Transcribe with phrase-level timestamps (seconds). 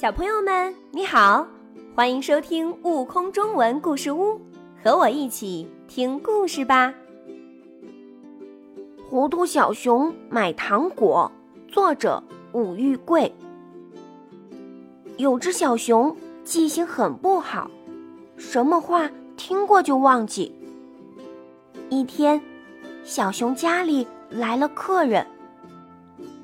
[0.00, 1.46] 小朋友们，你好，
[1.94, 4.32] 欢迎收听《悟空中文故事屋》，
[4.82, 6.94] 和我一起听故事吧。
[9.10, 11.30] 糊涂小熊买糖果，
[11.68, 13.30] 作者武玉贵。
[15.18, 17.70] 有只小熊记性很不好，
[18.38, 20.50] 什么话听过就忘记。
[21.90, 22.40] 一天，
[23.04, 25.26] 小熊家里来了客人，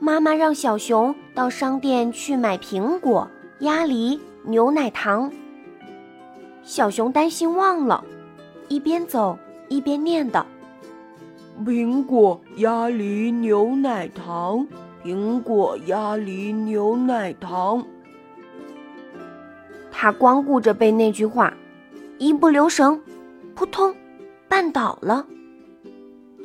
[0.00, 3.28] 妈妈让小熊到商店去买苹果。
[3.62, 5.30] 鸭梨、牛奶糖。
[6.64, 8.02] 小熊担心忘了，
[8.66, 9.38] 一边走
[9.68, 10.44] 一边念叨
[11.64, 14.66] ：“苹果、鸭梨、牛奶糖，
[15.04, 17.86] 苹果、鸭梨、牛奶糖。”
[19.92, 21.54] 他光顾着背那句话，
[22.18, 23.00] 一不留神，
[23.54, 23.94] 扑通，
[24.50, 25.24] 绊倒了。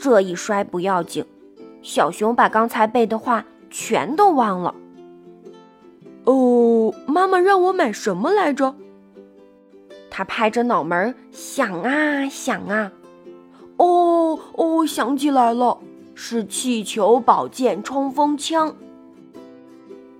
[0.00, 1.24] 这一摔不要紧，
[1.80, 4.74] 小熊把刚才背的话全都忘了。
[6.24, 8.74] 哦，妈妈让我买什么来着？
[10.10, 12.92] 他拍着脑门想啊想啊，
[13.76, 15.78] 哦哦，想起来了，
[16.14, 18.76] 是气球、宝剑、冲锋枪。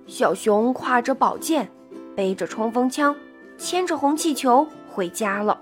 [0.05, 1.71] 小熊挎着宝剑，
[2.15, 3.15] 背着冲锋枪，
[3.57, 5.59] 牵着红气球回家了。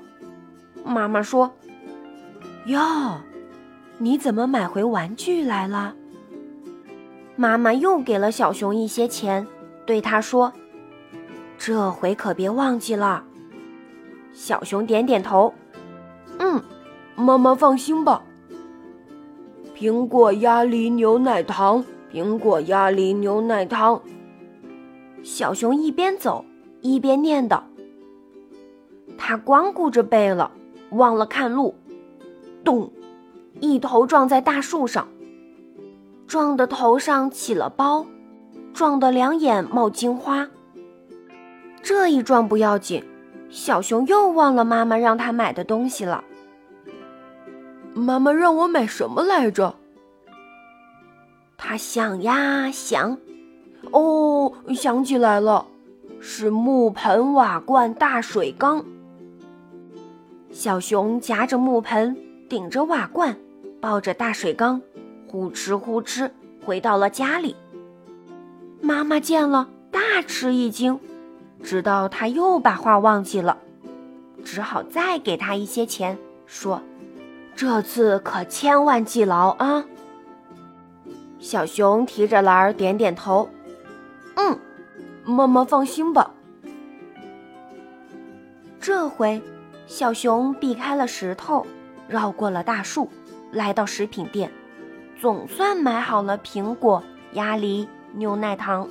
[0.84, 1.52] 妈妈说
[2.66, 2.80] ：“哟，
[4.00, 5.96] 你怎么买回玩具来了？”
[7.38, 9.48] 妈妈又给了小熊一些钱。
[9.86, 10.52] 对他说
[11.58, 13.24] ：“这回可别忘记了。”
[14.32, 15.54] 小熊点点头
[16.40, 16.62] ：“嗯，
[17.16, 18.24] 妈妈放心吧。”
[19.76, 24.02] 苹果、鸭梨、牛奶糖，苹果、鸭梨、牛奶糖。
[25.24, 26.46] 小熊一边走
[26.82, 27.62] 一边念叨。
[29.18, 30.52] 他光顾着背了，
[30.92, 31.76] 忘了看路，
[32.64, 32.92] 咚，
[33.60, 35.08] 一头撞在大树上，
[36.28, 38.06] 撞得头上起了包。
[38.74, 40.48] 撞得两眼冒金花。
[41.82, 43.04] 这一撞不要紧，
[43.50, 46.24] 小熊又忘了妈妈让他买的东西了。
[47.94, 49.76] 妈妈让我买什么来着？
[51.58, 53.18] 他想呀想，
[53.92, 55.66] 哦，想起来了，
[56.20, 58.84] 是木盆、瓦罐、大水缸。
[60.52, 62.18] 小熊夹着木盆，
[62.50, 63.38] 顶着瓦罐，
[63.80, 64.82] 抱着大水缸，
[65.28, 66.30] 呼哧呼哧
[66.66, 67.56] 回到了家里。
[68.86, 71.00] 妈妈见了，大吃一惊，
[71.64, 73.58] 知道他又把话忘记了，
[74.44, 76.82] 只好再给他一些钱，说
[77.56, 79.86] ：“这次可千万记牢啊！”
[81.40, 83.50] 小熊提着篮儿点点头
[84.36, 84.60] ：“嗯，
[85.24, 86.34] 妈妈放心吧。”
[88.82, 89.42] 这回，
[89.88, 91.66] 小熊避开了石头，
[92.10, 93.08] 绕过了大树，
[93.50, 94.52] 来到食品店，
[95.22, 97.02] 总算买好了苹果、
[97.32, 97.88] 鸭梨。
[98.14, 98.88] 牛奶糖。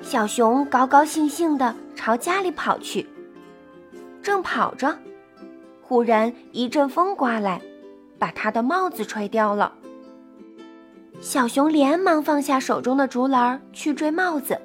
[0.00, 3.06] 小熊高高兴兴地朝家里跑去。
[4.22, 4.96] 正跑着，
[5.82, 7.60] 忽然一阵风刮来，
[8.18, 9.72] 把他的帽子吹掉了。
[11.20, 14.60] 小熊连忙放下手中的竹篮去追帽子。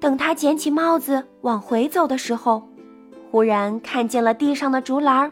[0.00, 2.66] 等他捡起帽子往回走的时候，
[3.30, 5.30] 忽然看见了地上的竹篮，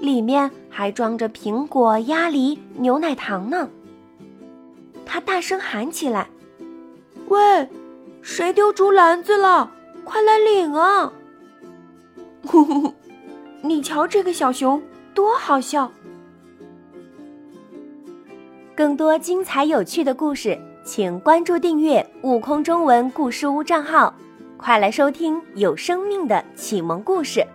[0.00, 3.68] 里面还装着苹果、鸭梨、牛奶糖呢。
[5.20, 6.28] 他大声喊起来
[7.28, 7.68] ：“喂，
[8.22, 9.70] 谁丢竹篮子了？
[10.02, 11.12] 快来领啊！”
[12.46, 12.94] 呼呼呼，
[13.62, 14.82] 你瞧这个小熊
[15.12, 15.92] 多好笑！
[18.74, 24.14] 更多精彩有趣的故事，请关注订阅“悟空中文故事屋”账号，
[24.56, 27.46] 快来收听有生命的启蒙故事。